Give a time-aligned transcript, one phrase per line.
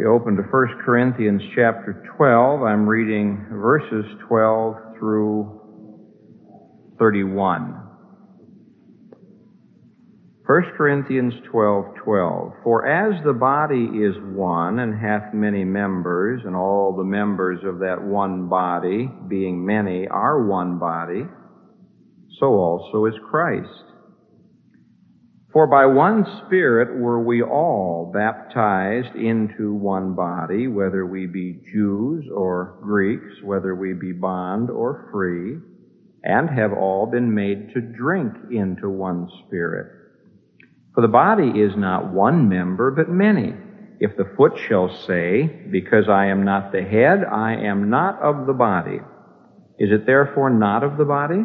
[0.00, 2.62] We open to 1 Corinthians chapter 12.
[2.62, 5.60] I'm reading verses 12 through
[6.98, 7.74] 31.
[10.46, 12.52] 1 Corinthians 12, 12.
[12.64, 17.80] For as the body is one and hath many members, and all the members of
[17.80, 21.26] that one body, being many, are one body,
[22.38, 23.89] so also is Christ.
[25.52, 32.24] For by one Spirit were we all baptized into one body, whether we be Jews
[32.32, 35.58] or Greeks, whether we be bond or free,
[36.22, 39.88] and have all been made to drink into one Spirit.
[40.94, 43.54] For the body is not one member, but many.
[43.98, 48.46] If the foot shall say, Because I am not the head, I am not of
[48.46, 49.00] the body,
[49.80, 51.44] is it therefore not of the body?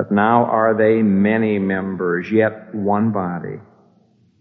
[0.00, 3.60] But now are they many members, yet one body.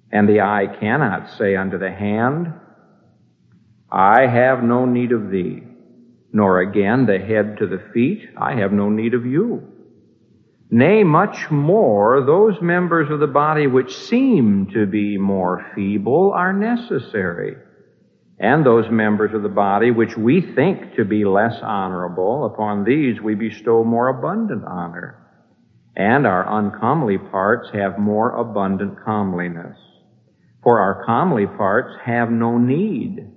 [0.09, 2.53] And the eye cannot say unto the hand,
[3.91, 5.63] I have no need of thee,
[6.31, 9.67] nor again the head to the feet, I have no need of you.
[10.71, 16.53] Nay, much more, those members of the body which seem to be more feeble are
[16.53, 17.57] necessary.
[18.39, 23.19] And those members of the body which we think to be less honorable, upon these
[23.19, 25.25] we bestow more abundant honor
[25.99, 29.77] and our uncomely parts have more abundant comeliness.
[30.63, 33.27] For our comely parts have no need,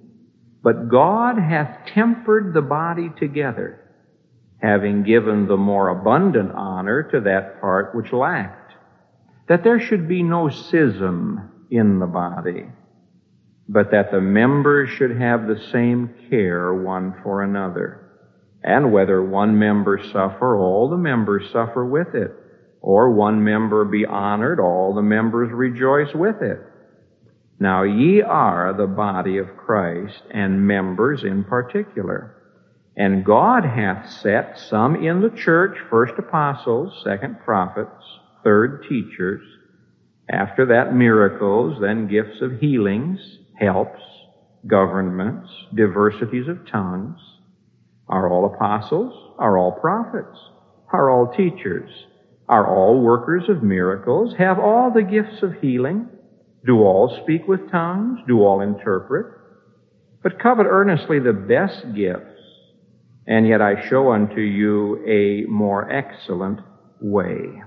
[0.62, 3.80] but God hath tempered the body together,
[4.62, 8.74] having given the more abundant honor to that part which lacked,
[9.48, 12.66] that there should be no schism in the body,
[13.68, 17.98] but that the members should have the same care one for another.
[18.62, 22.36] And whether one member suffer, all the members suffer with it
[22.82, 26.60] or one member be honored, all the members rejoice with it.
[27.58, 32.34] Now ye are the body of Christ, and members in particular.
[32.96, 38.04] And God hath set some in the church, first apostles, second prophets,
[38.44, 39.42] third teachers,
[40.28, 43.18] after that miracles, then gifts of healings,
[43.58, 44.00] helps,
[44.66, 47.18] governments, diversities of tongues.
[48.08, 49.12] Are all apostles?
[49.38, 50.38] Are all prophets?
[50.92, 51.90] Are all teachers?
[52.52, 54.34] Are all workers of miracles?
[54.36, 56.06] Have all the gifts of healing?
[56.66, 58.18] Do all speak with tongues?
[58.28, 59.24] Do all interpret?
[60.22, 62.42] But covet earnestly the best gifts,
[63.26, 66.60] and yet I show unto you a more excellent
[67.00, 67.62] way.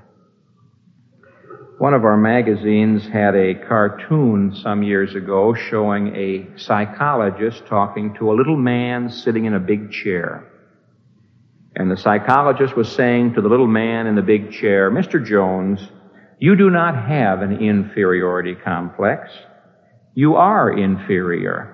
[1.80, 8.32] One of our magazines had a cartoon some years ago showing a psychologist talking to
[8.32, 10.52] a little man sitting in a big chair.
[11.76, 15.24] And the psychologist was saying to the little man in the big chair, Mr.
[15.24, 15.80] Jones,
[16.40, 19.32] you do not have an inferiority complex.
[20.14, 21.72] You are inferior.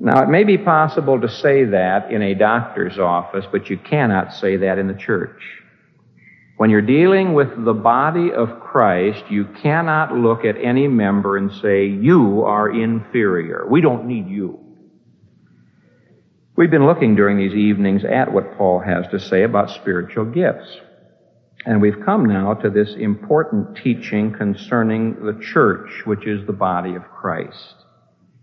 [0.00, 4.34] Now, it may be possible to say that in a doctor's office, but you cannot
[4.34, 5.40] say that in the church.
[6.56, 11.52] When you're dealing with the body of Christ, you cannot look at any member and
[11.52, 13.66] say, you are inferior.
[13.70, 14.58] We don't need you.
[16.54, 20.68] We've been looking during these evenings at what Paul has to say about spiritual gifts.
[21.64, 26.94] And we've come now to this important teaching concerning the church, which is the body
[26.94, 27.74] of Christ.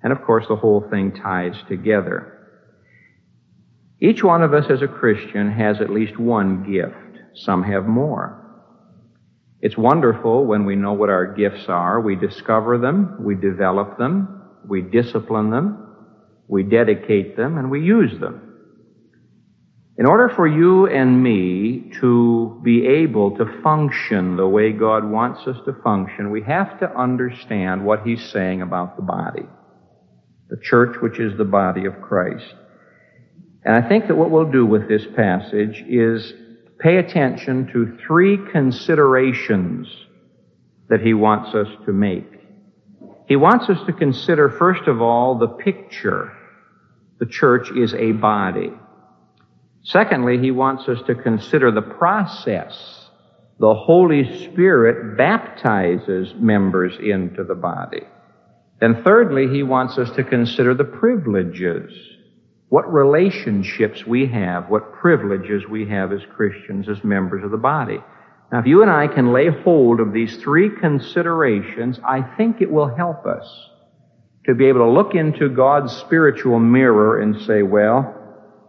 [0.02, 2.36] And of course, the whole thing ties together.
[4.00, 6.96] Each one of us as a Christian has at least one gift.
[7.36, 8.38] Some have more.
[9.62, 12.00] It's wonderful when we know what our gifts are.
[12.00, 15.89] We discover them, we develop them, we discipline them,
[16.50, 18.50] we dedicate them, and we use them.
[20.00, 25.46] In order for you and me to be able to function the way God wants
[25.46, 29.46] us to function, we have to understand what He's saying about the body.
[30.50, 32.56] The church, which is the body of Christ.
[33.64, 36.34] And I think that what we'll do with this passage is
[36.80, 39.88] pay attention to three considerations
[40.88, 42.26] that He wants us to make.
[43.28, 46.32] He wants us to consider, first of all, the picture
[47.20, 48.72] the church is a body.
[49.84, 53.10] Secondly, he wants us to consider the process.
[53.60, 58.04] The Holy Spirit baptizes members into the body.
[58.80, 61.92] Then thirdly, he wants us to consider the privileges.
[62.70, 67.98] What relationships we have, what privileges we have as Christians, as members of the body.
[68.52, 72.72] Now, if you and I can lay hold of these three considerations, I think it
[72.72, 73.70] will help us
[74.50, 78.16] to be able to look into God's spiritual mirror and say, well,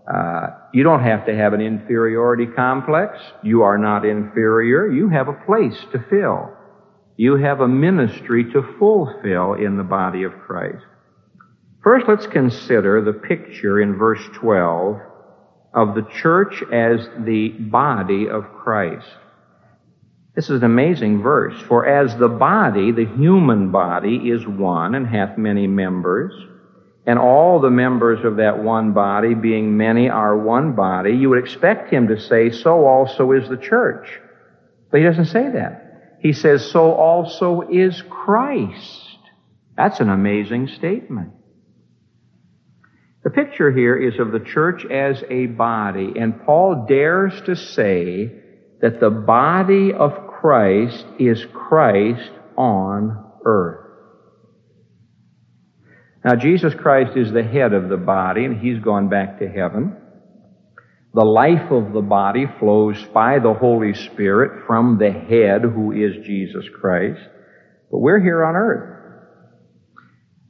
[0.07, 3.19] uh, you don't have to have an inferiority complex.
[3.43, 4.93] You are not inferior.
[4.93, 6.55] You have a place to fill.
[7.17, 10.85] You have a ministry to fulfill in the body of Christ.
[11.83, 15.01] First, let's consider the picture in verse 12
[15.73, 19.09] of the church as the body of Christ.
[20.35, 21.61] This is an amazing verse.
[21.63, 26.33] For as the body, the human body, is one and hath many members,
[27.07, 31.43] and all the members of that one body, being many, are one body, you would
[31.43, 34.21] expect him to say, so also is the church.
[34.91, 36.19] But he doesn't say that.
[36.21, 39.19] He says, so also is Christ.
[39.77, 41.33] That's an amazing statement.
[43.25, 48.40] The picture here is of the church as a body, and Paul dares to say
[48.81, 53.87] that the body of Christ is Christ on earth.
[56.25, 59.97] Now, Jesus Christ is the head of the body, and he's gone back to heaven.
[61.15, 66.25] The life of the body flows by the Holy Spirit from the head, who is
[66.25, 67.21] Jesus Christ.
[67.91, 68.97] But we're here on earth.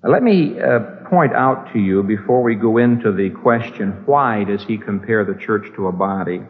[0.03, 4.45] Now, let me uh, point out to you before we go into the question, why
[4.45, 6.41] does he compare the church to a body?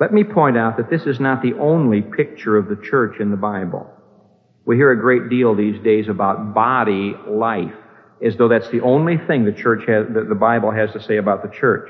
[0.00, 3.30] Let me point out that this is not the only picture of the church in
[3.30, 3.90] the Bible.
[4.64, 7.74] We hear a great deal these days about body life,
[8.24, 11.16] as though that's the only thing the church has, that the Bible has to say
[11.16, 11.88] about the church.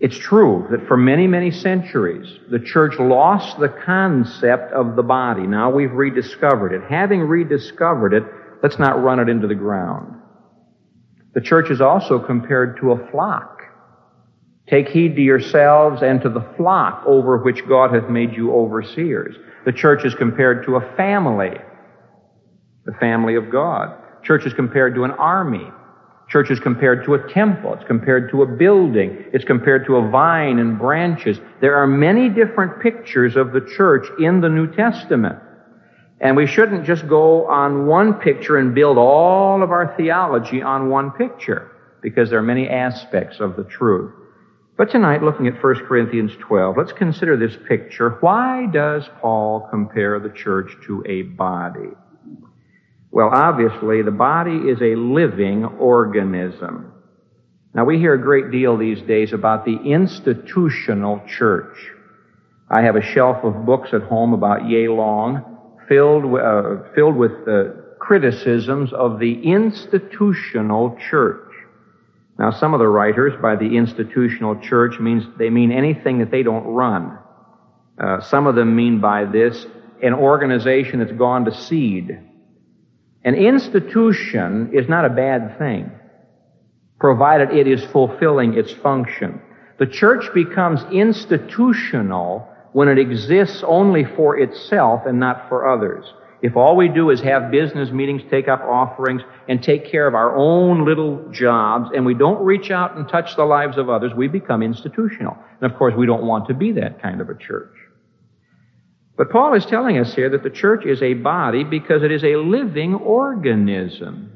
[0.00, 5.46] It's true that for many, many centuries, the church lost the concept of the body.
[5.46, 6.82] Now we've rediscovered it.
[6.90, 8.24] Having rediscovered it,
[8.64, 10.20] let's not run it into the ground.
[11.34, 13.51] The church is also compared to a flock.
[14.68, 19.36] Take heed to yourselves and to the flock over which God hath made you overseers.
[19.64, 21.58] The church is compared to a family,
[22.84, 23.96] the family of God.
[24.22, 25.68] Church is compared to an army.
[26.28, 27.74] Church is compared to a temple.
[27.74, 29.24] It's compared to a building.
[29.32, 31.38] It's compared to a vine and branches.
[31.60, 35.38] There are many different pictures of the church in the New Testament.
[36.20, 40.88] And we shouldn't just go on one picture and build all of our theology on
[40.88, 44.14] one picture, because there are many aspects of the truth.
[44.76, 48.16] But tonight, looking at 1 Corinthians 12, let's consider this picture.
[48.20, 51.90] Why does Paul compare the church to a body?
[53.10, 56.90] Well, obviously, the body is a living organism.
[57.74, 61.76] Now, we hear a great deal these days about the institutional church.
[62.70, 67.32] I have a shelf of books at home about Yale Long, filled, uh, filled with
[67.46, 67.64] uh,
[67.98, 71.51] criticisms of the institutional church.
[72.42, 76.42] Now, some of the writers by the institutional church means they mean anything that they
[76.42, 77.16] don't run.
[77.96, 79.64] Uh, some of them mean by this
[80.02, 82.18] an organization that's gone to seed.
[83.22, 85.92] An institution is not a bad thing,
[86.98, 89.40] provided it is fulfilling its function.
[89.78, 96.12] The church becomes institutional when it exists only for itself and not for others.
[96.42, 100.14] If all we do is have business meetings, take up offerings, and take care of
[100.14, 104.12] our own little jobs, and we don't reach out and touch the lives of others,
[104.12, 105.38] we become institutional.
[105.60, 107.76] And of course, we don't want to be that kind of a church.
[109.16, 112.24] But Paul is telling us here that the church is a body because it is
[112.24, 114.32] a living organism.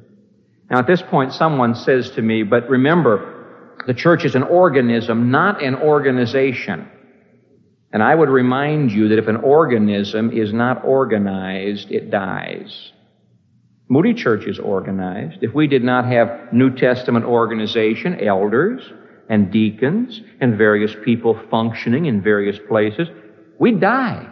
[0.70, 5.32] Now, at this point, someone says to me, but remember, the church is an organism,
[5.32, 6.88] not an organization.
[7.96, 12.92] And I would remind you that if an organism is not organized, it dies.
[13.88, 15.38] Moody Church is organized.
[15.40, 18.82] If we did not have New Testament organization, elders
[19.30, 23.08] and deacons and various people functioning in various places,
[23.58, 24.30] we'd die.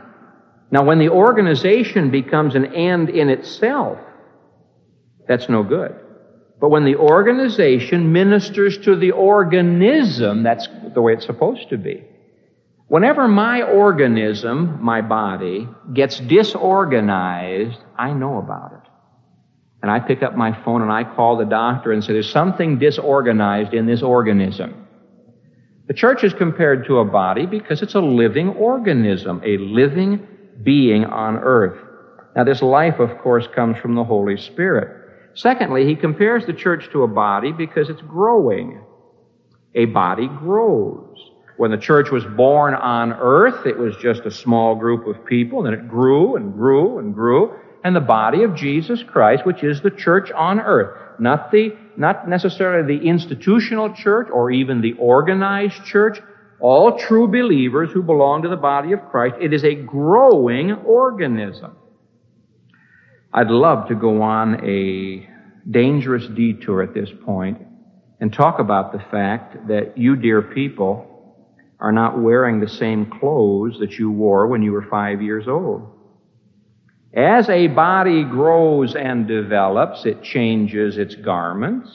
[0.71, 3.99] Now, when the organization becomes an end in itself,
[5.27, 5.95] that's no good.
[6.61, 12.05] But when the organization ministers to the organism, that's the way it's supposed to be.
[12.87, 18.91] Whenever my organism, my body, gets disorganized, I know about it.
[19.83, 22.79] And I pick up my phone and I call the doctor and say, there's something
[22.79, 24.87] disorganized in this organism.
[25.87, 30.27] The church is compared to a body because it's a living organism, a living
[30.63, 31.79] being on earth.
[32.35, 35.35] Now, this life, of course, comes from the Holy Spirit.
[35.35, 38.83] Secondly, he compares the church to a body because it's growing.
[39.75, 41.17] A body grows.
[41.57, 45.67] When the church was born on earth, it was just a small group of people,
[45.67, 47.55] and it grew and grew and grew.
[47.85, 51.21] and the body of Jesus Christ, which is the church on earth.
[51.21, 56.19] Not the, not necessarily the institutional church or even the organized church.
[56.61, 59.37] All true believers who belong to the body of Christ.
[59.39, 61.77] It is a growing organism.
[63.33, 65.29] I'd love to go on a
[65.71, 67.59] dangerous detour at this point
[68.19, 71.14] and talk about the fact that you, dear people,
[71.81, 75.91] are not wearing the same clothes that you wore when you were five years old.
[77.13, 81.91] As a body grows and develops, it changes its garments.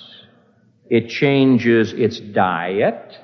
[0.90, 3.18] It changes its diet.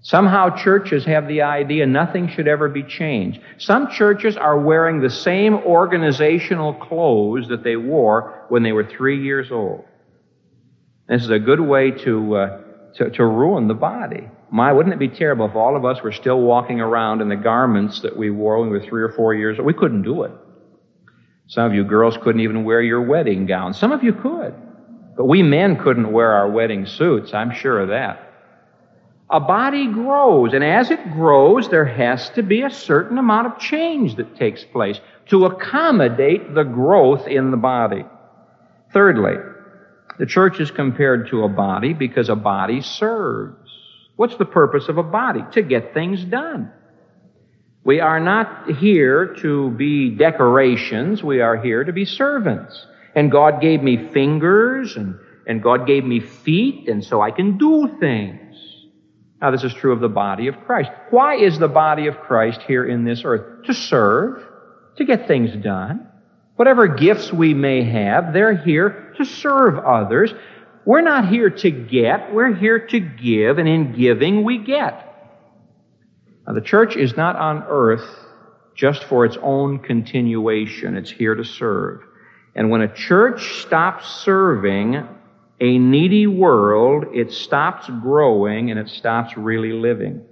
[0.00, 3.40] Somehow churches have the idea nothing should ever be changed.
[3.58, 9.22] Some churches are wearing the same organizational clothes that they wore when they were three
[9.22, 9.84] years old.
[11.08, 12.60] This is a good way to, uh,
[12.94, 14.28] to, to ruin the body.
[14.50, 17.36] My, wouldn't it be terrible if all of us were still walking around in the
[17.36, 19.66] garments that we wore when we were three or four years old?
[19.66, 20.32] We couldn't do it.
[21.48, 23.74] Some of you girls couldn't even wear your wedding gown.
[23.74, 24.54] Some of you could.
[25.16, 27.34] But we men couldn't wear our wedding suits.
[27.34, 28.24] I'm sure of that.
[29.30, 33.58] A body grows, and as it grows, there has to be a certain amount of
[33.58, 38.06] change that takes place to accommodate the growth in the body.
[38.92, 39.34] Thirdly,
[40.18, 43.67] the church is compared to a body because a body serves.
[44.18, 45.44] What's the purpose of a body?
[45.52, 46.72] To get things done.
[47.84, 51.22] We are not here to be decorations.
[51.22, 52.84] We are here to be servants.
[53.14, 57.58] And God gave me fingers and, and God gave me feet and so I can
[57.58, 58.56] do things.
[59.40, 60.90] Now this is true of the body of Christ.
[61.10, 63.66] Why is the body of Christ here in this earth?
[63.66, 64.44] To serve,
[64.96, 66.08] to get things done.
[66.56, 70.34] Whatever gifts we may have, they're here to serve others.
[70.88, 75.04] We're not here to get, we're here to give, and in giving we get.
[76.46, 78.08] Now, the church is not on earth
[78.74, 80.96] just for its own continuation.
[80.96, 82.00] It's here to serve.
[82.54, 85.06] And when a church stops serving
[85.60, 90.24] a needy world, it stops growing and it stops really living.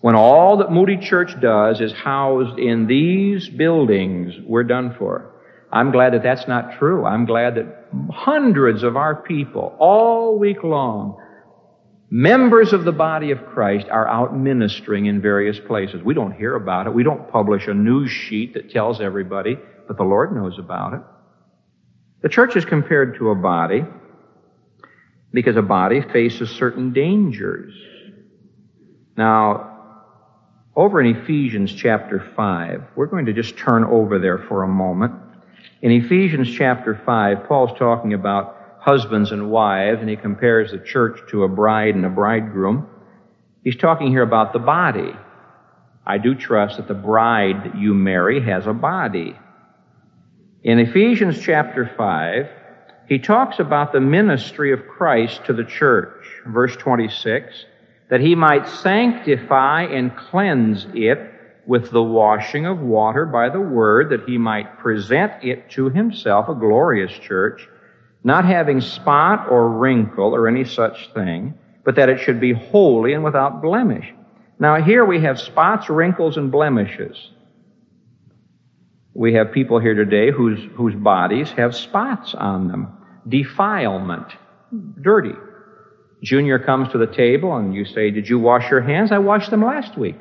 [0.00, 5.31] When all that Moody Church does is housed in these buildings, we're done for.
[5.72, 7.04] I'm glad that that's not true.
[7.06, 11.18] I'm glad that hundreds of our people all week long
[12.14, 16.02] Members of the body of Christ are out ministering in various places.
[16.02, 16.92] We don't hear about it.
[16.92, 19.56] We don't publish a news sheet that tells everybody,
[19.88, 21.00] but the Lord knows about it.
[22.20, 23.86] The church is compared to a body
[25.32, 27.72] because a body faces certain dangers.
[29.16, 29.70] Now,
[30.76, 35.14] over in Ephesians chapter 5, we're going to just turn over there for a moment.
[35.80, 41.20] In Ephesians chapter 5, Paul's talking about husbands and wives, and he compares the church
[41.30, 42.88] to a bride and a bridegroom.
[43.62, 45.12] He's talking here about the body.
[46.04, 49.38] I do trust that the bride that you marry has a body.
[50.64, 52.48] In Ephesians chapter 5,
[53.08, 56.24] he talks about the ministry of Christ to the church.
[56.46, 57.66] Verse 26,
[58.10, 61.31] that he might sanctify and cleanse it
[61.66, 66.48] with the washing of water by the word, that he might present it to himself
[66.48, 67.68] a glorious church,
[68.24, 71.54] not having spot or wrinkle or any such thing,
[71.84, 74.12] but that it should be holy and without blemish.
[74.58, 77.30] Now here we have spots, wrinkles, and blemishes.
[79.14, 82.88] We have people here today whose, whose bodies have spots on them.
[83.28, 84.26] Defilement.
[85.00, 85.34] Dirty.
[86.22, 89.12] Junior comes to the table and you say, did you wash your hands?
[89.12, 90.16] I washed them last week.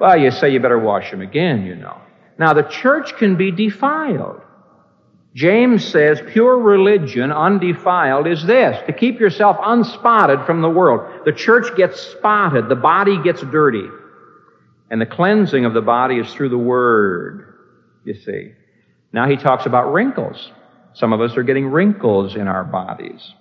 [0.00, 1.98] Well, you say you better wash them again, you know.
[2.38, 4.40] Now the church can be defiled.
[5.34, 11.24] James says pure religion, undefiled, is this to keep yourself unspotted from the world.
[11.24, 13.86] The church gets spotted, the body gets dirty.
[14.90, 17.54] And the cleansing of the body is through the Word,
[18.04, 18.52] you see.
[19.12, 20.50] Now he talks about wrinkles.
[20.94, 23.34] Some of us are getting wrinkles in our bodies.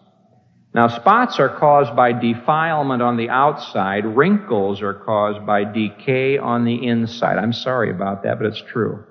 [0.78, 4.06] Now, spots are caused by defilement on the outside.
[4.06, 7.40] Wrinkles are caused by decay on the inside.
[7.40, 9.04] I'm sorry about that, but it's true.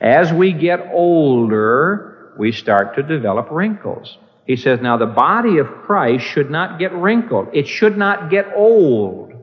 [0.00, 4.16] As we get older, we start to develop wrinkles.
[4.46, 7.48] He says, now the body of Christ should not get wrinkled.
[7.52, 9.34] It should not get old.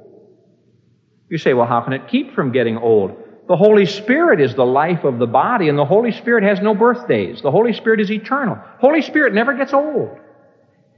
[1.29, 3.15] You say, well, how can it keep from getting old?
[3.47, 6.73] The Holy Spirit is the life of the body, and the Holy Spirit has no
[6.73, 7.43] birthdays.
[7.43, 8.57] The Holy Spirit is eternal.
[8.79, 10.17] Holy Spirit never gets old.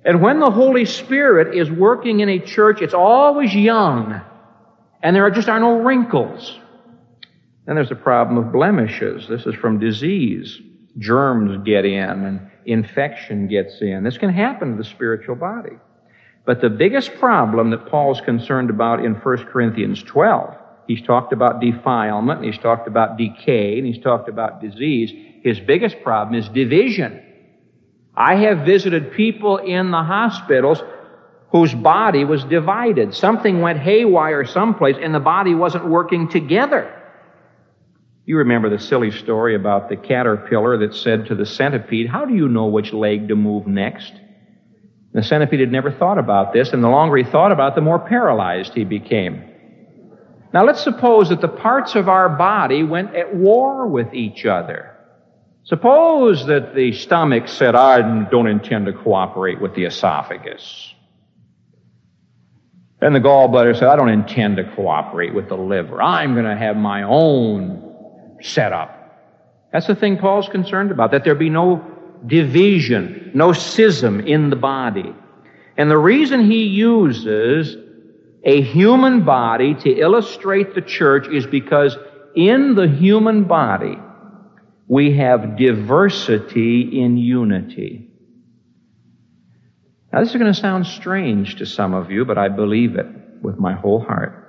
[0.06, 4.22] And when the Holy Spirit is working in a church, it's always young,
[5.02, 6.60] and there just are no wrinkles.
[7.66, 9.28] Then there's the problem of blemishes.
[9.28, 10.60] This is from disease
[11.00, 14.04] germs get in and infection gets in.
[14.04, 15.78] This can happen to the spiritual body.
[16.46, 20.56] But the biggest problem that Paul's concerned about in 1 Corinthians 12
[20.88, 25.12] He's talked about defilement, he's talked about decay, and he's talked about disease.
[25.42, 27.22] His biggest problem is division.
[28.16, 30.82] I have visited people in the hospitals
[31.52, 33.14] whose body was divided.
[33.14, 37.00] Something went haywire someplace, and the body wasn't working together.
[38.26, 42.34] You remember the silly story about the caterpillar that said to the centipede, How do
[42.34, 44.14] you know which leg to move next?
[45.14, 47.82] The centipede had never thought about this, and the longer he thought about it, the
[47.82, 49.44] more paralyzed he became.
[50.54, 54.93] Now let's suppose that the parts of our body went at war with each other.
[55.66, 60.94] Suppose that the stomach said, I don't intend to cooperate with the esophagus.
[63.00, 66.02] And the gallbladder said, I don't intend to cooperate with the liver.
[66.02, 69.00] I'm going to have my own setup.
[69.72, 71.84] That's the thing Paul's concerned about, that there be no
[72.26, 75.14] division, no schism in the body.
[75.78, 77.76] And the reason he uses
[78.44, 81.98] a human body to illustrate the church is because
[82.36, 83.98] in the human body,
[84.88, 88.10] we have diversity in unity.
[90.12, 93.08] Now, this is going to sound strange to some of you, but I believe it
[93.42, 94.40] with my whole heart.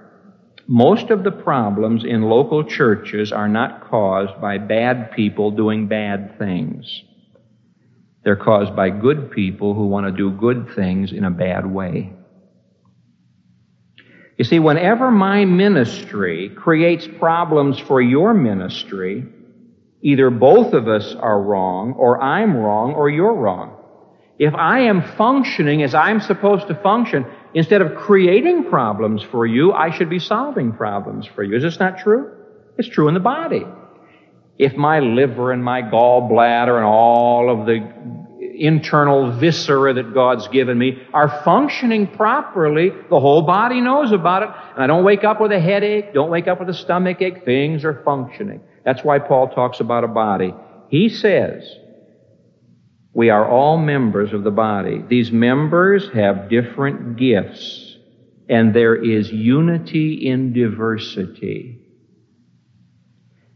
[0.67, 6.39] Most of the problems in local churches are not caused by bad people doing bad
[6.39, 7.03] things.
[8.25, 12.13] They're caused by good people who want to do good things in a bad way.
[14.39, 19.27] You see, whenever my ministry creates problems for your ministry,
[20.05, 23.75] either both of us are wrong, or I'm wrong, or you're wrong.
[24.39, 29.73] If I am functioning as I'm supposed to function, instead of creating problems for you,
[29.73, 31.57] I should be solving problems for you.
[31.57, 32.31] Is this not true?
[32.77, 33.65] It's true in the body.
[34.59, 37.79] If my liver and my gallbladder and all of the
[38.57, 44.49] internal viscera that God's given me are functioning properly, the whole body knows about it.
[44.75, 47.45] And I don't wake up with a headache, don't wake up with a stomach ache.
[47.47, 48.61] Things are functioning.
[48.85, 50.55] That's why Paul talks about a body.
[50.89, 51.65] He says,
[53.15, 55.03] we are all members of the body.
[55.09, 57.97] These members have different gifts,
[58.49, 61.81] and there is unity in diversity.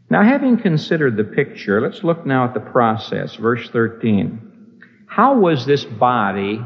[0.09, 3.35] Now, having considered the picture, let's look now at the process.
[3.35, 4.81] Verse 13.
[5.05, 6.61] How was this body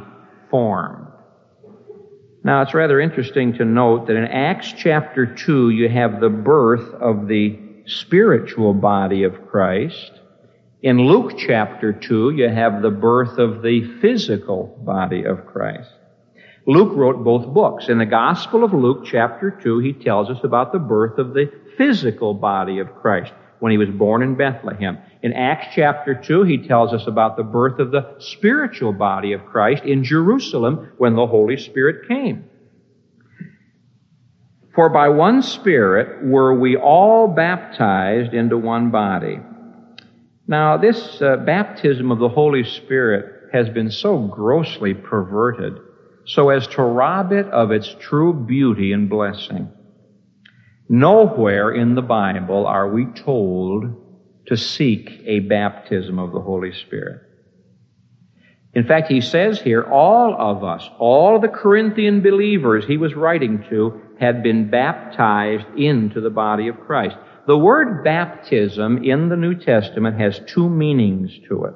[0.49, 1.07] formed?
[2.43, 6.93] Now, it's rather interesting to note that in Acts chapter 2, you have the birth
[6.93, 10.11] of the spiritual body of Christ.
[10.81, 15.89] In Luke chapter 2, you have the birth of the physical body of Christ.
[16.65, 17.89] Luke wrote both books.
[17.89, 21.51] In the Gospel of Luke chapter 2, he tells us about the birth of the
[21.77, 24.97] physical body of Christ when he was born in Bethlehem.
[25.21, 29.45] In Acts chapter 2, he tells us about the birth of the spiritual body of
[29.45, 32.45] Christ in Jerusalem when the Holy Spirit came.
[34.75, 39.39] For by one Spirit were we all baptized into one body.
[40.47, 45.77] Now, this uh, baptism of the Holy Spirit has been so grossly perverted
[46.25, 49.69] so as to rob it of its true beauty and blessing.
[50.89, 53.85] Nowhere in the Bible are we told
[54.47, 57.21] to seek a baptism of the Holy Spirit.
[58.73, 63.63] In fact, he says here, all of us, all the Corinthian believers he was writing
[63.69, 67.15] to, had been baptized into the body of Christ.
[67.45, 71.73] The word baptism in the New Testament has two meanings to it.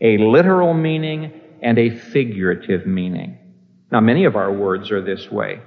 [0.00, 3.38] A literal meaning and a figurative meaning.
[3.90, 5.60] Now, many of our words are this way.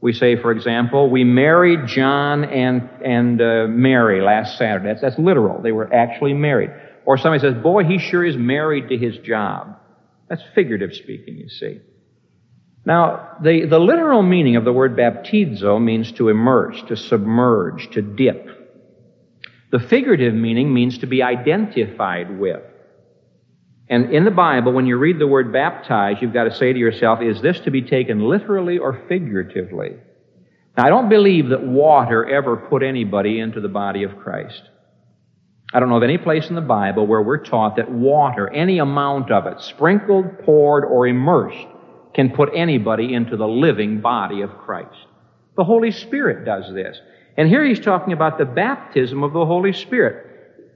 [0.00, 4.86] We say, for example, we married John and, and uh, Mary last Saturday.
[4.86, 5.60] That's, that's literal.
[5.60, 6.70] They were actually married.
[7.04, 9.76] Or somebody says, boy, he sure is married to his job.
[10.28, 11.80] That's figurative speaking, you see.
[12.84, 18.02] Now, the, the literal meaning of the word baptizo means to immerse, to submerge, to
[18.02, 18.48] dip.
[19.70, 22.62] The figurative meaning means to be identified with.
[23.88, 26.78] And in the Bible, when you read the word baptize, you've got to say to
[26.78, 29.96] yourself, is this to be taken literally or figuratively?
[30.76, 34.62] Now, I don't believe that water ever put anybody into the body of Christ.
[35.72, 38.78] I don't know of any place in the Bible where we're taught that water, any
[38.78, 41.66] amount of it, sprinkled, poured, or immersed,
[42.14, 45.06] can put anybody into the living body of Christ.
[45.56, 47.00] The Holy Spirit does this.
[47.36, 50.26] And here he's talking about the baptism of the Holy Spirit.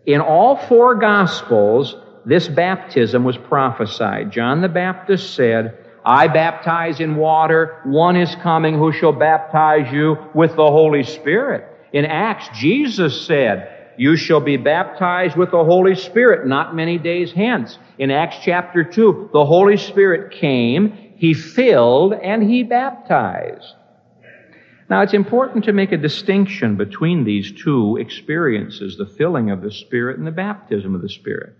[0.06, 4.30] In all four Gospels, this baptism was prophesied.
[4.30, 10.16] John the Baptist said, I baptize in water, one is coming who shall baptize you
[10.34, 11.64] with the Holy Spirit.
[11.92, 17.32] In Acts, Jesus said, you shall be baptized with the Holy Spirit not many days
[17.32, 17.78] hence.
[17.98, 23.74] In Acts chapter 2, the Holy Spirit came, He filled, and He baptized.
[24.90, 29.70] Now, it's important to make a distinction between these two experiences, the filling of the
[29.70, 31.56] Spirit and the baptism of the Spirit.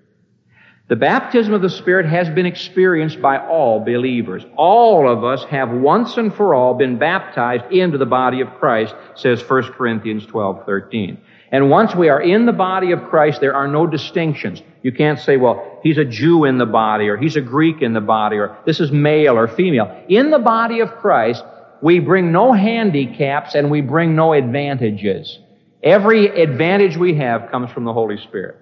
[0.89, 4.45] The baptism of the Spirit has been experienced by all believers.
[4.57, 8.95] All of us have once and for all been baptized into the body of Christ,
[9.15, 11.19] says 1 Corinthians 12, 13.
[11.55, 14.61] And once we are in the body of Christ, there are no distinctions.
[14.83, 17.93] You can't say, well, he's a Jew in the body, or he's a Greek in
[17.93, 20.05] the body, or this is male or female.
[20.09, 21.45] In the body of Christ,
[21.81, 25.39] we bring no handicaps and we bring no advantages.
[25.81, 28.57] Every advantage we have comes from the Holy Spirit.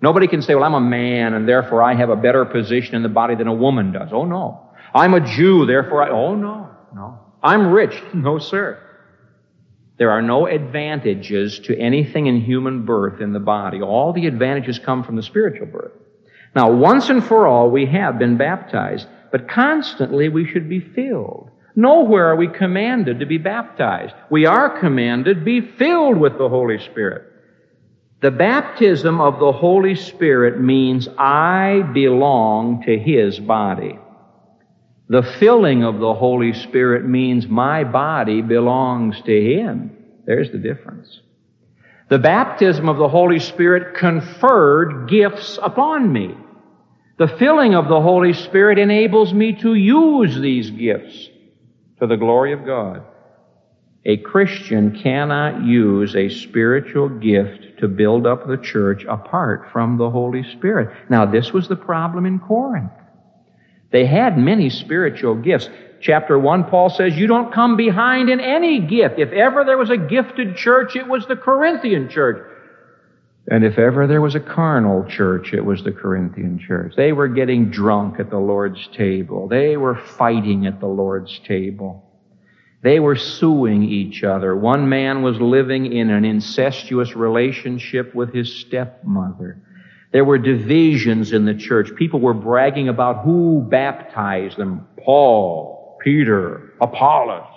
[0.00, 3.02] Nobody can say, well, I'm a man and therefore I have a better position in
[3.02, 4.08] the body than a woman does.
[4.10, 4.70] Oh no.
[4.94, 7.20] I'm a Jew, therefore I, oh no, no.
[7.42, 8.02] I'm rich.
[8.14, 8.78] No, sir.
[10.02, 13.80] There are no advantages to anything in human birth in the body.
[13.80, 15.92] All the advantages come from the spiritual birth.
[16.56, 21.52] Now, once and for all, we have been baptized, but constantly we should be filled.
[21.76, 24.12] Nowhere are we commanded to be baptized.
[24.28, 27.22] We are commanded be filled with the Holy Spirit.
[28.22, 34.00] The baptism of the Holy Spirit means I belong to His body.
[35.08, 39.91] The filling of the Holy Spirit means my body belongs to Him.
[40.24, 41.20] There's the difference.
[42.08, 46.34] The baptism of the Holy Spirit conferred gifts upon me.
[47.18, 51.28] The filling of the Holy Spirit enables me to use these gifts
[52.00, 53.04] to the glory of God.
[54.04, 60.10] A Christian cannot use a spiritual gift to build up the church apart from the
[60.10, 60.90] Holy Spirit.
[61.08, 62.90] Now, this was the problem in Corinth.
[63.92, 65.68] They had many spiritual gifts.
[66.02, 69.18] Chapter 1, Paul says, You don't come behind in any gift.
[69.18, 72.48] If ever there was a gifted church, it was the Corinthian church.
[73.48, 76.94] And if ever there was a carnal church, it was the Corinthian church.
[76.96, 79.46] They were getting drunk at the Lord's table.
[79.46, 82.04] They were fighting at the Lord's table.
[82.82, 84.56] They were suing each other.
[84.56, 89.62] One man was living in an incestuous relationship with his stepmother.
[90.12, 91.94] There were divisions in the church.
[91.94, 94.86] People were bragging about who baptized them.
[95.04, 97.48] Paul, Peter, Apollos.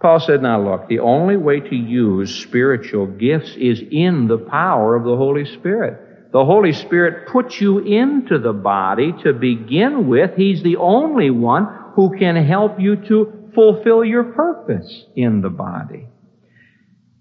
[0.00, 4.96] Paul said, now look, the only way to use spiritual gifts is in the power
[4.96, 6.32] of the Holy Spirit.
[6.32, 10.30] The Holy Spirit puts you into the body to begin with.
[10.36, 16.06] He's the only one who can help you to fulfill your purpose in the body.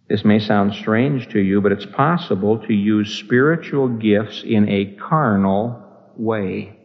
[0.07, 4.95] This may sound strange to you, but it's possible to use spiritual gifts in a
[4.95, 5.83] carnal
[6.15, 6.78] way.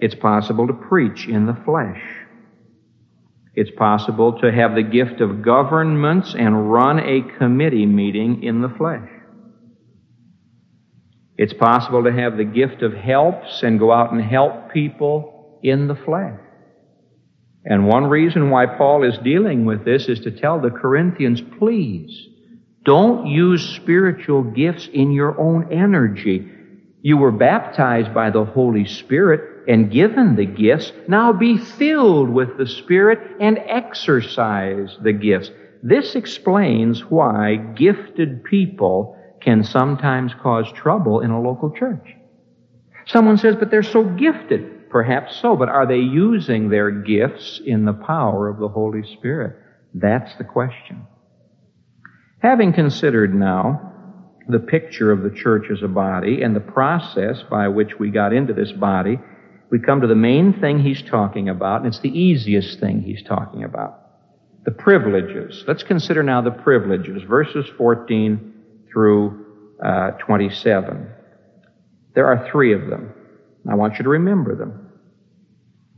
[0.00, 2.00] It's possible to preach in the flesh.
[3.54, 8.68] It's possible to have the gift of governments and run a committee meeting in the
[8.68, 9.08] flesh.
[11.36, 15.88] It's possible to have the gift of helps and go out and help people in
[15.88, 16.38] the flesh.
[17.64, 22.28] And one reason why Paul is dealing with this is to tell the Corinthians, please,
[22.84, 26.48] don't use spiritual gifts in your own energy.
[27.02, 32.56] You were baptized by the Holy Spirit and given the gifts, now be filled with
[32.56, 35.50] the Spirit and exercise the gifts.
[35.82, 42.08] This explains why gifted people can sometimes cause trouble in a local church.
[43.06, 44.90] Someone says, but they're so gifted.
[44.90, 49.54] Perhaps so, but are they using their gifts in the power of the Holy Spirit?
[49.92, 51.06] That's the question.
[52.40, 53.92] Having considered now
[54.48, 58.32] the picture of the church as a body and the process by which we got
[58.32, 59.18] into this body,
[59.70, 63.22] we come to the main thing he's talking about, and it's the easiest thing he's
[63.22, 64.00] talking about.
[64.64, 65.64] The privileges.
[65.66, 68.54] Let's consider now the privileges, verses 14
[68.90, 69.46] through
[69.84, 71.08] uh, 27.
[72.14, 73.12] There are three of them.
[73.70, 74.88] I want you to remember them.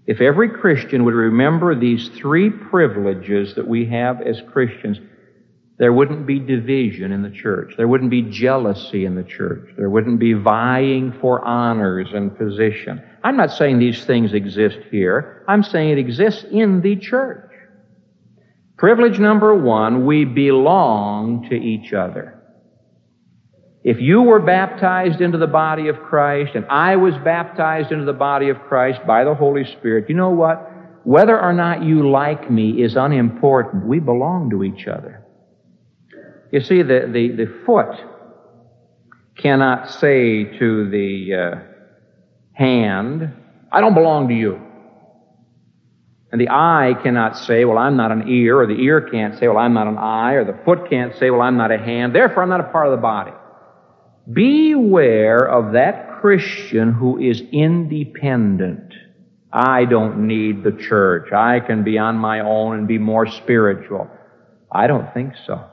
[0.06, 4.98] If every Christian would remember these three privileges that we have as Christians,
[5.80, 7.72] there wouldn't be division in the church.
[7.78, 9.70] There wouldn't be jealousy in the church.
[9.78, 13.02] There wouldn't be vying for honors and position.
[13.24, 15.42] I'm not saying these things exist here.
[15.48, 17.50] I'm saying it exists in the church.
[18.76, 22.38] Privilege number one, we belong to each other.
[23.82, 28.12] If you were baptized into the body of Christ and I was baptized into the
[28.12, 30.70] body of Christ by the Holy Spirit, you know what?
[31.04, 33.86] Whether or not you like me is unimportant.
[33.86, 35.19] We belong to each other.
[36.52, 37.94] You see, the, the, the foot
[39.36, 41.58] cannot say to the uh,
[42.52, 43.32] hand,
[43.70, 44.60] I don't belong to you.
[46.32, 49.48] And the eye cannot say, well, I'm not an ear, or the ear can't say,
[49.48, 52.14] well, I'm not an eye, or the foot can't say, well, I'm not a hand,
[52.14, 53.32] therefore I'm not a part of the body.
[54.32, 58.92] Beware of that Christian who is independent.
[59.52, 61.32] I don't need the church.
[61.32, 64.08] I can be on my own and be more spiritual.
[64.70, 65.64] I don't think so.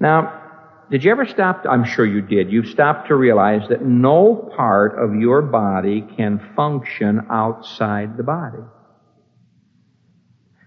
[0.00, 0.42] Now,
[0.90, 1.64] did you ever stop?
[1.64, 2.50] To, I'm sure you did.
[2.50, 8.62] You've stopped to realize that no part of your body can function outside the body.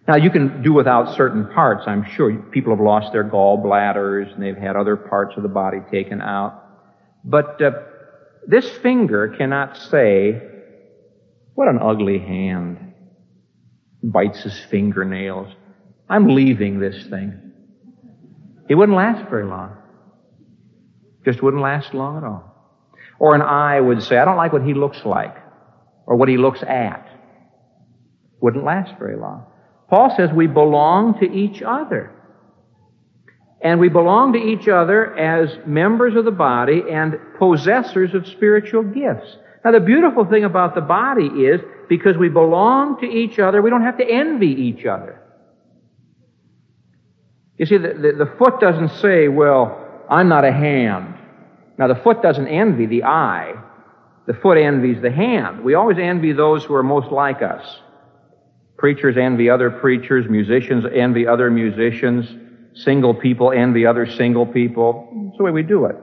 [0.08, 2.36] Now, you can do without certain parts, I'm sure.
[2.36, 6.64] People have lost their gallbladders and they've had other parts of the body taken out.
[7.24, 7.72] But uh,
[8.48, 10.42] this finger cannot say,
[11.54, 12.94] what an ugly hand.
[14.04, 15.54] Bites his fingernails.
[16.10, 17.51] I'm leaving this thing.
[18.72, 19.76] It wouldn't last very long.
[21.26, 22.56] Just wouldn't last long at all.
[23.20, 25.36] Or an eye would say, I don't like what he looks like,
[26.06, 27.06] or what he looks at.
[28.40, 29.46] Wouldn't last very long.
[29.90, 32.12] Paul says we belong to each other.
[33.62, 38.84] And we belong to each other as members of the body and possessors of spiritual
[38.84, 39.36] gifts.
[39.66, 43.70] Now the beautiful thing about the body is because we belong to each other, we
[43.70, 45.21] don't have to envy each other.
[47.62, 51.14] You see, the, the, the foot doesn't say, well, I'm not a hand.
[51.78, 53.54] Now the foot doesn't envy the eye.
[54.26, 55.64] The foot envies the hand.
[55.64, 57.64] We always envy those who are most like us.
[58.80, 60.26] Preachers envy other preachers.
[60.28, 62.26] Musicians envy other musicians.
[62.74, 65.08] Single people envy other single people.
[65.28, 65.96] That's the way we do it.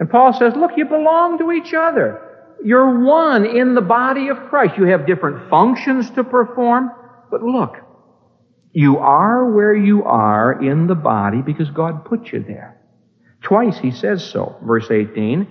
[0.00, 2.20] And Paul says, look, you belong to each other.
[2.64, 4.76] You're one in the body of Christ.
[4.76, 6.90] You have different functions to perform,
[7.30, 7.76] but look,
[8.76, 12.78] you are where you are in the body because God put you there.
[13.40, 14.58] Twice he says so.
[14.62, 15.46] Verse 18,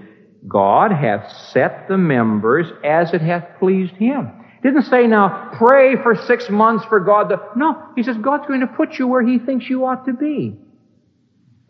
[0.47, 4.31] God hath set the members as it hath pleased him.
[4.61, 8.59] Didn't say now, pray for six months for God to, no, he says God's going
[8.59, 10.59] to put you where he thinks you ought to be.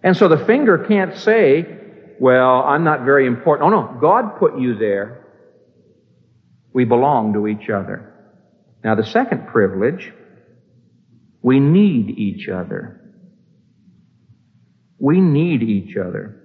[0.03, 1.77] And so the finger can't say,
[2.19, 3.67] well, I'm not very important.
[3.67, 5.25] Oh no, God put you there
[6.73, 8.13] we belong to each other.
[8.83, 10.11] Now, the second privilege,
[11.45, 12.99] we need each other.
[14.97, 16.41] We need each other.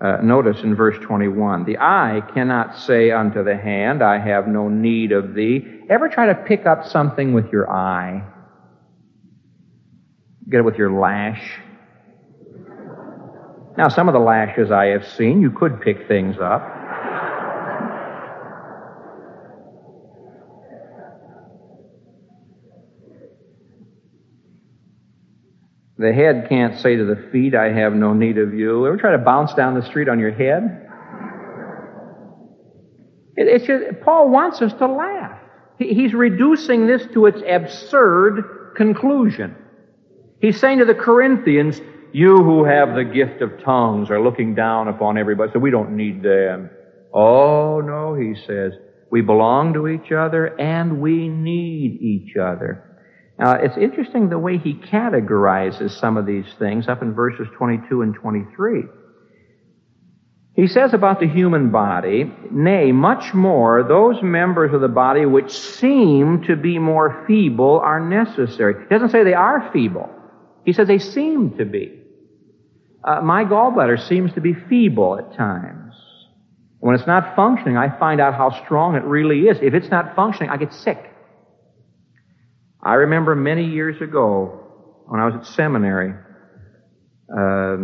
[0.00, 4.68] Uh, notice in verse 21, the eye cannot say unto the hand, I have no
[4.68, 5.64] need of thee.
[5.88, 8.24] Ever try to pick up something with your eye?
[10.50, 11.60] Get it with your lash?
[13.78, 16.62] Now, some of the lashes I have seen, you could pick things up.
[25.98, 28.86] The head can't say to the feet, I have no need of you.
[28.86, 30.88] Ever try to bounce down the street on your head?
[33.36, 35.38] It, it's just, Paul wants us to laugh.
[35.78, 39.56] He, he's reducing this to its absurd conclusion.
[40.40, 41.80] He's saying to the Corinthians,
[42.12, 45.96] you who have the gift of tongues are looking down upon everybody, so we don't
[45.96, 46.70] need them.
[47.14, 48.72] Oh, no, he says,
[49.10, 52.91] we belong to each other and we need each other.
[53.42, 58.02] Now, it's interesting the way he categorizes some of these things up in verses 22
[58.02, 58.84] and 23.
[60.54, 65.50] He says about the human body, nay, much more, those members of the body which
[65.50, 68.74] seem to be more feeble are necessary.
[68.80, 70.08] He doesn't say they are feeble.
[70.64, 72.00] He says they seem to be.
[73.02, 75.96] Uh, my gallbladder seems to be feeble at times.
[76.78, 79.58] When it's not functioning, I find out how strong it really is.
[79.60, 81.11] If it's not functioning, I get sick.
[82.82, 84.60] I remember many years ago
[85.06, 86.14] when I was at seminary
[87.32, 87.76] uh,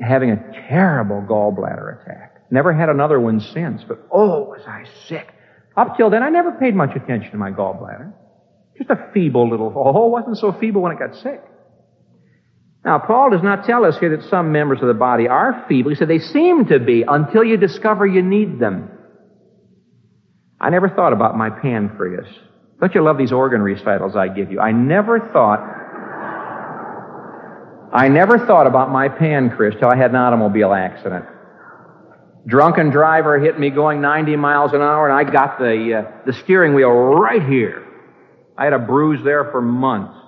[0.00, 2.44] having a terrible gallbladder attack.
[2.50, 5.28] Never had another one since, but oh, was I sick.
[5.76, 8.12] Up till then, I never paid much attention to my gallbladder.
[8.76, 11.40] Just a feeble little, oh, wasn't so feeble when it got sick.
[12.84, 15.90] Now, Paul does not tell us here that some members of the body are feeble.
[15.90, 18.90] He said they seem to be until you discover you need them.
[20.60, 22.26] I never thought about my pancreas.
[22.82, 24.58] Don't you love these organ recitals I give you?
[24.58, 25.60] I never thought,
[27.94, 31.24] I never thought about my pancreas till I had an automobile accident.
[32.44, 36.32] Drunken driver hit me going 90 miles an hour and I got the, uh, the
[36.32, 37.86] steering wheel right here.
[38.58, 40.18] I had a bruise there for months.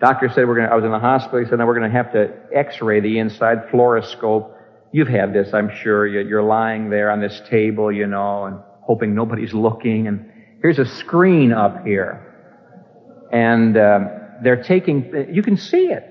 [0.00, 1.44] Doctor said we're going I was in the hospital.
[1.44, 4.52] He said, no, we're going to have to x-ray the inside fluoroscope.
[4.92, 6.08] You've had this, I'm sure.
[6.08, 10.32] You're lying there on this table, you know, and hoping nobody's looking and
[10.64, 13.28] Here's a screen up here.
[13.30, 14.08] And um,
[14.42, 16.10] they're taking, you can see it.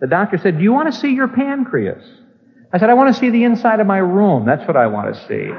[0.00, 2.02] The doctor said, Do you want to see your pancreas?
[2.72, 4.44] I said, I want to see the inside of my room.
[4.44, 5.52] That's what I want to see.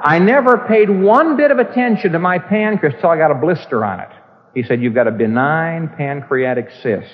[0.00, 3.84] I never paid one bit of attention to my pancreas till I got a blister
[3.84, 4.10] on it.
[4.54, 7.10] He said, You've got a benign pancreatic cyst.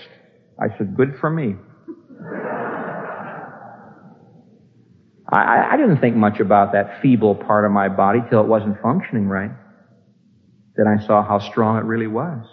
[0.61, 1.57] I said, Good for me.
[5.33, 8.79] I, I didn't think much about that feeble part of my body till it wasn't
[8.83, 9.51] functioning right.
[10.77, 12.47] Then I saw how strong it really was.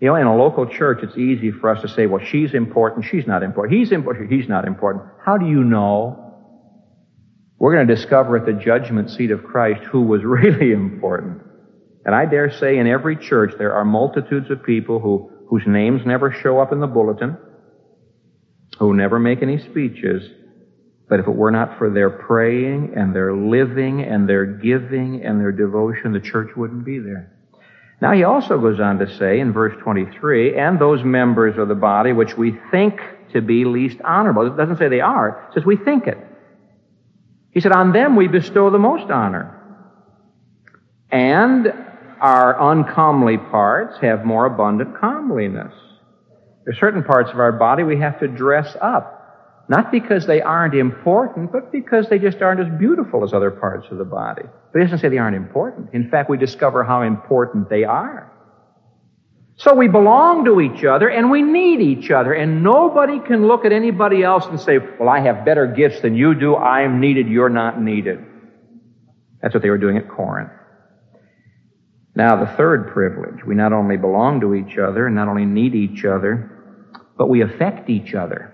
[0.00, 3.06] You know, in a local church, it's easy for us to say, well, she's important,
[3.10, 3.78] she's not important.
[3.78, 5.04] He's important, he's not important.
[5.24, 6.20] How do you know?
[7.58, 11.42] We're going to discover at the judgment seat of Christ who was really important.
[12.04, 16.02] And I dare say in every church there are multitudes of people who, whose names
[16.04, 17.38] never show up in the bulletin,
[18.78, 20.28] who never make any speeches,
[21.08, 25.40] but if it were not for their praying and their living and their giving and
[25.40, 27.30] their devotion, the church wouldn't be there.
[28.00, 31.74] Now he also goes on to say in verse 23, and those members of the
[31.74, 33.00] body which we think
[33.32, 34.46] to be least honorable.
[34.46, 36.18] It doesn't say they are, it says we think it.
[37.50, 39.60] He said, on them we bestow the most honor.
[41.10, 41.72] And
[42.20, 45.72] our uncomely parts have more abundant comeliness.
[46.64, 49.13] There's certain parts of our body we have to dress up.
[49.68, 53.86] Not because they aren't important, but because they just aren't as beautiful as other parts
[53.90, 54.42] of the body.
[54.72, 55.94] But it doesn't say they aren't important.
[55.94, 58.30] In fact, we discover how important they are.
[59.56, 63.64] So we belong to each other and we need each other and nobody can look
[63.64, 66.56] at anybody else and say, well, I have better gifts than you do.
[66.56, 67.28] I am needed.
[67.28, 68.18] You're not needed.
[69.40, 70.50] That's what they were doing at Corinth.
[72.16, 73.44] Now, the third privilege.
[73.44, 76.50] We not only belong to each other and not only need each other,
[77.16, 78.53] but we affect each other.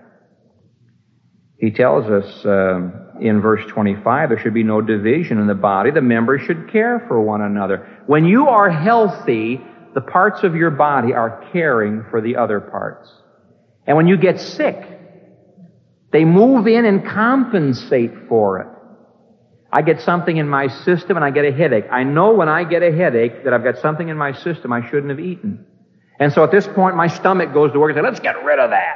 [1.61, 5.91] He tells us um, in verse 25 there should be no division in the body.
[5.91, 7.87] The members should care for one another.
[8.07, 9.61] When you are healthy,
[9.93, 13.11] the parts of your body are caring for the other parts.
[13.85, 14.75] And when you get sick,
[16.11, 18.67] they move in and compensate for it.
[19.71, 21.85] I get something in my system and I get a headache.
[21.91, 24.89] I know when I get a headache that I've got something in my system I
[24.89, 25.63] shouldn't have eaten.
[26.19, 28.57] And so at this point, my stomach goes to work and says, let's get rid
[28.57, 28.95] of that.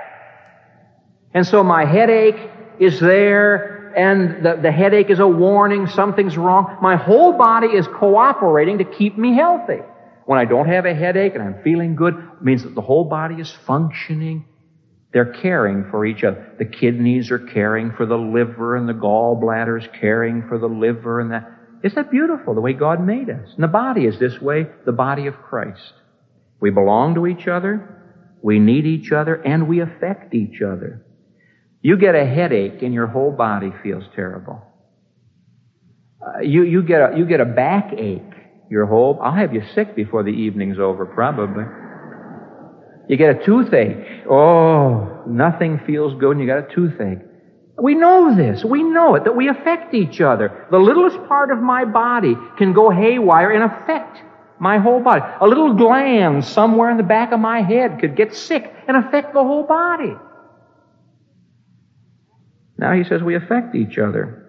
[1.35, 2.37] And so my headache
[2.79, 6.77] is there and the, the headache is a warning something's wrong.
[6.81, 9.79] My whole body is cooperating to keep me healthy.
[10.25, 13.05] When I don't have a headache and I'm feeling good, it means that the whole
[13.05, 14.45] body is functioning.
[15.13, 16.55] They're caring for each other.
[16.57, 21.21] The kidneys are caring for the liver and the gallbladder is caring for the liver
[21.21, 21.49] and that.
[21.83, 23.47] Isn't that beautiful the way God made us?
[23.55, 25.93] And the body is this way, the body of Christ.
[26.59, 31.04] We belong to each other, we need each other, and we affect each other.
[31.85, 34.59] You get a headache and your whole body feels terrible.
[36.19, 38.23] Uh, you, you, get a, you get a backache.
[38.71, 41.63] Your whole, I'll have you sick before the evening's over, probably.
[43.07, 44.25] You get a toothache.
[44.27, 47.19] Oh, nothing feels good and you got a toothache.
[47.79, 48.63] We know this.
[48.63, 50.65] We know it, that we affect each other.
[50.71, 54.17] The littlest part of my body can go haywire and affect
[54.59, 55.21] my whole body.
[55.39, 59.35] A little gland somewhere in the back of my head could get sick and affect
[59.35, 60.15] the whole body.
[62.77, 64.41] Now he says we affect each other.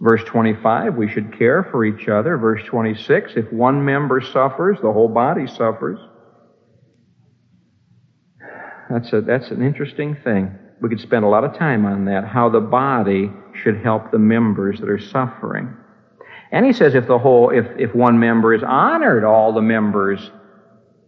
[0.00, 2.36] Verse 25, we should care for each other.
[2.36, 5.98] Verse 26, if one member suffers, the whole body suffers.
[8.90, 10.56] That's, a, that's an interesting thing.
[10.80, 14.18] We could spend a lot of time on that, how the body should help the
[14.18, 15.74] members that are suffering.
[16.52, 20.30] And he says if the whole, if, if one member is honored, all the members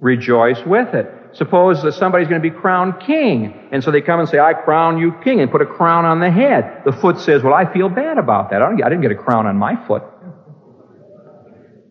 [0.00, 1.12] rejoice with it.
[1.38, 4.55] Suppose that somebody's going to be crowned king, and so they come and say, I
[4.55, 6.83] crown you king, and put a crown on the head.
[6.85, 8.61] The foot says, Well, I feel bad about that.
[8.61, 10.03] I, I didn't get a crown on my foot.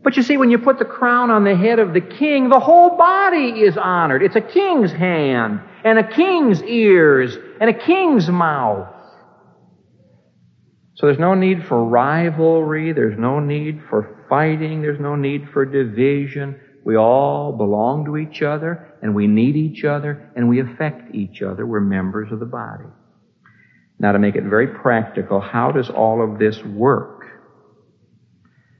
[0.04, 2.60] But you see, when you put the crown on the head of the king, the
[2.60, 4.22] whole body is honored.
[4.22, 8.94] It's a king's hand, and a king's ears, and a king's mouth.
[10.96, 15.66] So there's no need for rivalry, there's no need for fighting, there's no need for
[15.66, 16.60] division.
[16.84, 21.42] We all belong to each other and we need each other and we affect each
[21.42, 21.66] other.
[21.66, 22.86] We're members of the body.
[24.00, 27.26] Now to make it very practical, how does all of this work?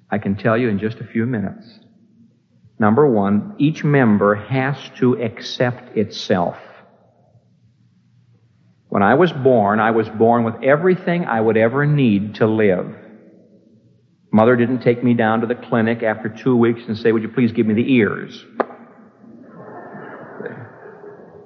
[0.10, 1.80] I can tell you in just a few minutes.
[2.80, 6.58] Number one, each member has to accept itself.
[8.90, 12.96] When I was born, I was born with everything I would ever need to live.
[14.32, 17.30] Mother didn't take me down to the clinic after two weeks and say, Would you
[17.30, 18.46] please give me the ears?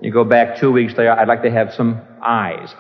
[0.02, 2.74] You go back two weeks later, I'd like to have some eyes.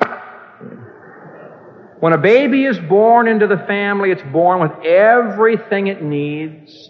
[2.00, 6.90] When a baby is born into the family, it's born with everything it needs.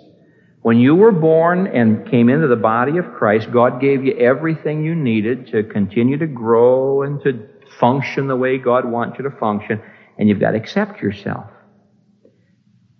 [0.62, 4.86] When you were born and came into the body of Christ, God gave you everything
[4.86, 9.36] you needed to continue to grow and to function the way God wants you to
[9.38, 9.82] function,
[10.18, 11.48] and you've got to accept yourself.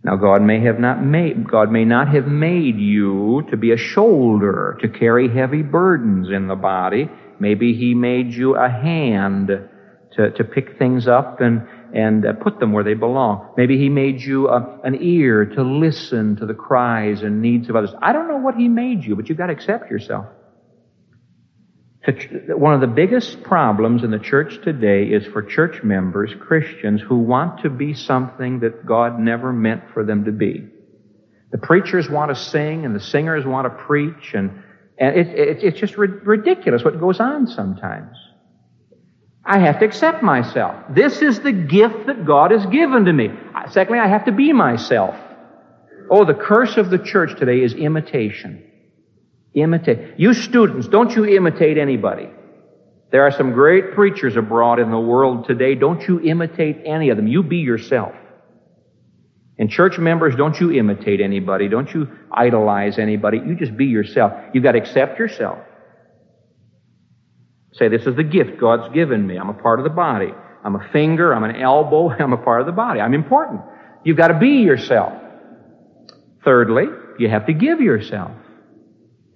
[0.04, 3.78] Now God may have not made, God may not have made you to be a
[3.78, 7.10] shoulder, to carry heavy burdens in the body.
[7.42, 12.60] Maybe He made you a hand to, to pick things up and, and uh, put
[12.60, 13.52] them where they belong.
[13.58, 17.76] Maybe He made you uh, an ear to listen to the cries and needs of
[17.76, 17.90] others.
[18.00, 20.28] I don't know what He made you, but you've got to accept yourself.
[22.48, 27.18] One of the biggest problems in the church today is for church members, Christians, who
[27.18, 30.68] want to be something that God never meant for them to be.
[31.52, 34.64] The preachers want to sing and the singers want to preach and,
[35.02, 38.16] and it, it, it's just ridiculous what goes on sometimes.
[39.44, 40.76] I have to accept myself.
[40.92, 43.30] This is the gift that God has given to me.
[43.72, 45.16] Secondly, I have to be myself.
[46.08, 48.64] Oh, the curse of the church today is imitation.
[49.56, 50.20] Imitate.
[50.20, 52.30] You students, don't you imitate anybody.
[53.12, 55.74] There are some great preachers abroad in the world today.
[55.74, 57.26] Don't you imitate any of them.
[57.28, 58.14] You be yourself.
[59.62, 61.68] And church members, don't you imitate anybody.
[61.68, 63.38] Don't you idolize anybody.
[63.38, 64.34] You just be yourself.
[64.56, 65.60] You've got to accept yourself.
[67.74, 69.38] Say, this is the gift God's given me.
[69.38, 70.34] I'm a part of the body.
[70.64, 71.32] I'm a finger.
[71.32, 72.10] I'm an elbow.
[72.20, 73.02] I'm a part of the body.
[73.02, 73.62] I'm important.
[74.04, 75.14] You've got to be yourself.
[76.44, 76.86] Thirdly,
[77.20, 78.32] you have to give yourself.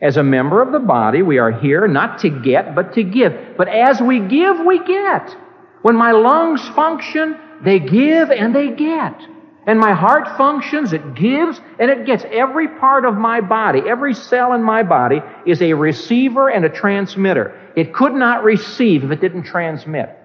[0.02, 3.32] As a member of the body, we are here not to get, but to give.
[3.60, 5.38] But as we give, we get.
[5.84, 9.35] When my lungs function, they give and they get.
[9.68, 12.24] And my heart functions, it gives and it gets.
[12.30, 16.70] Every part of my body, every cell in my body is a receiver and a
[16.70, 17.60] transmitter.
[17.76, 20.16] It could not receive if it didn't transmit.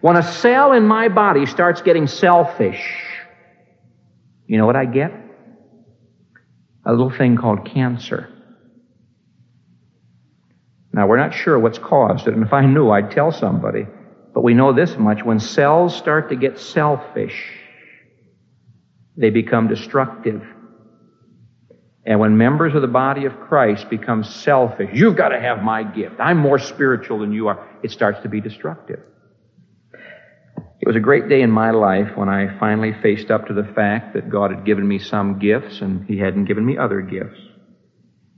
[0.00, 2.82] When a cell in my body starts getting selfish,
[4.46, 5.12] you know what I get?
[6.84, 8.32] A little thing called cancer.
[10.92, 13.86] Now, we're not sure what's caused it, and if I knew, I'd tell somebody.
[14.32, 17.65] But we know this much when cells start to get selfish,
[19.16, 20.42] they become destructive.
[22.04, 25.82] And when members of the body of Christ become selfish, you've got to have my
[25.82, 26.16] gift.
[26.20, 27.66] I'm more spiritual than you are.
[27.82, 29.00] It starts to be destructive.
[30.80, 33.64] It was a great day in my life when I finally faced up to the
[33.74, 37.40] fact that God had given me some gifts and He hadn't given me other gifts.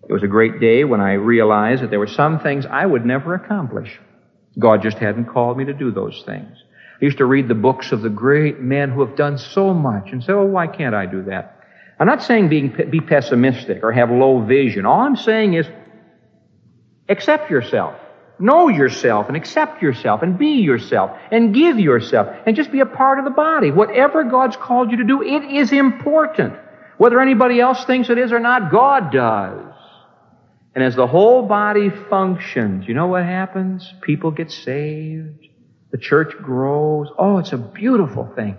[0.08, 3.04] It was a great day when I realized that there were some things I would
[3.04, 4.00] never accomplish.
[4.58, 6.56] God just hadn't called me to do those things.
[7.00, 10.10] I used to read the books of the great men who have done so much
[10.10, 11.60] and say, oh, why can't I do that?
[12.00, 14.84] I'm not saying being, be pessimistic or have low vision.
[14.84, 15.66] All I'm saying is
[17.08, 17.94] accept yourself.
[18.40, 22.86] Know yourself and accept yourself and be yourself and give yourself and just be a
[22.86, 23.72] part of the body.
[23.72, 26.54] Whatever God's called you to do, it is important.
[26.98, 29.74] Whether anybody else thinks it is or not, God does.
[30.74, 33.92] And as the whole body functions, you know what happens?
[34.02, 35.47] People get saved.
[35.90, 37.08] The church grows.
[37.18, 38.56] Oh, it's a beautiful thing.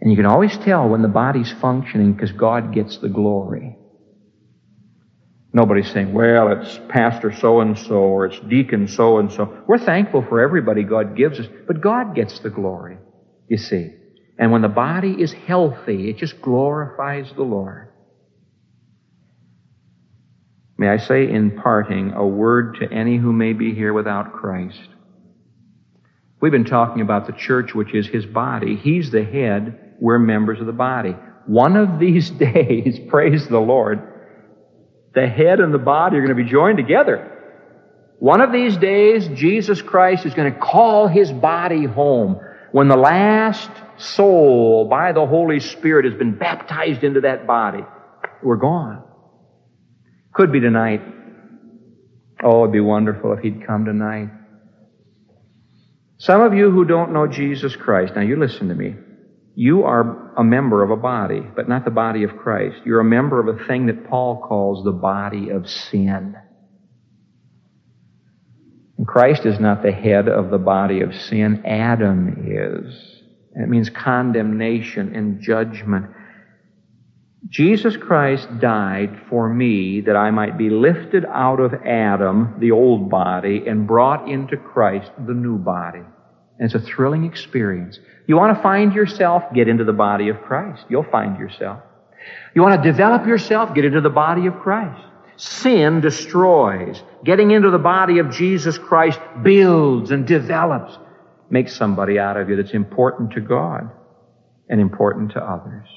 [0.00, 3.76] And you can always tell when the body's functioning because God gets the glory.
[5.52, 9.62] Nobody's saying, well, it's pastor so and so or it's deacon so and so.
[9.66, 12.96] We're thankful for everybody God gives us, but God gets the glory,
[13.48, 13.92] you see.
[14.38, 17.90] And when the body is healthy, it just glorifies the Lord.
[20.78, 24.88] May I say in parting a word to any who may be here without Christ.
[26.42, 28.74] We've been talking about the church, which is His body.
[28.74, 29.94] He's the head.
[30.00, 31.14] We're members of the body.
[31.46, 34.02] One of these days, praise the Lord,
[35.14, 37.28] the head and the body are going to be joined together.
[38.18, 42.40] One of these days, Jesus Christ is going to call His body home.
[42.72, 47.84] When the last soul by the Holy Spirit has been baptized into that body,
[48.42, 49.04] we're gone.
[50.32, 51.02] Could be tonight.
[52.42, 54.30] Oh, it'd be wonderful if he'd come tonight.
[56.22, 58.94] Some of you who don't know Jesus Christ, now you listen to me.
[59.56, 62.76] You are a member of a body, but not the body of Christ.
[62.84, 66.36] You're a member of a thing that Paul calls the body of sin.
[68.98, 71.64] And Christ is not the head of the body of sin.
[71.66, 73.22] Adam is.
[73.56, 76.06] It means condemnation and judgment.
[77.48, 83.10] Jesus Christ died for me that I might be lifted out of Adam, the old
[83.10, 85.98] body, and brought into Christ, the new body.
[85.98, 87.98] And it's a thrilling experience.
[88.28, 89.42] You want to find yourself?
[89.52, 90.84] Get into the body of Christ.
[90.88, 91.82] You'll find yourself.
[92.54, 93.74] You want to develop yourself?
[93.74, 95.02] Get into the body of Christ.
[95.36, 97.02] Sin destroys.
[97.24, 100.96] Getting into the body of Jesus Christ builds and develops.
[101.50, 103.90] Makes somebody out of you that's important to God
[104.68, 105.88] and important to others.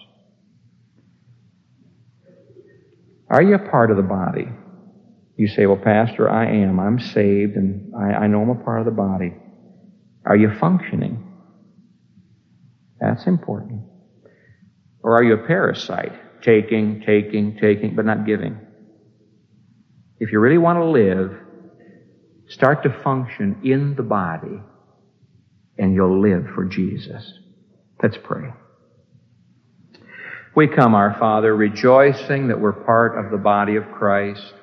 [3.30, 4.48] Are you a part of the body?
[5.38, 6.80] You say, well, Pastor, I am.
[6.80, 9.34] I'm saved and I, I know I'm a part of the body.
[10.26, 11.22] Are you functioning?
[13.00, 13.82] That's important.
[15.04, 16.42] Or are you a parasite?
[16.42, 18.60] Taking, taking, taking, but not giving.
[20.20, 21.38] If you really want to live,
[22.48, 24.62] start to function in the body
[25.78, 27.40] and you'll live for Jesus.
[28.02, 28.54] Let's pray.
[30.56, 34.54] We come, our Father, rejoicing that we're part of the body of Christ,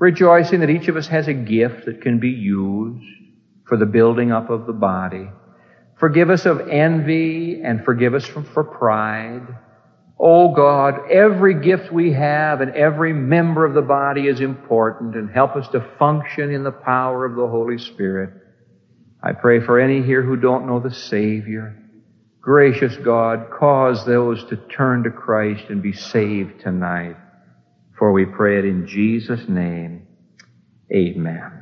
[0.00, 3.06] rejoicing that each of us has a gift that can be used
[3.68, 5.28] for the building up of the body.
[6.00, 9.46] Forgive us of envy and forgive us from, for pride.
[10.18, 15.30] Oh God, every gift we have and every member of the body is important and
[15.30, 18.30] help us to function in the power of the Holy Spirit.
[19.22, 21.81] I pray for any here who don't know the Savior.
[22.42, 27.16] Gracious God, cause those to turn to Christ and be saved tonight.
[27.96, 30.08] For we pray it in Jesus' name.
[30.92, 31.61] Amen.